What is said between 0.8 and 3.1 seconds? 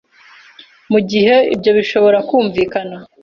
Mu gihe ibyo bishobora kumvikana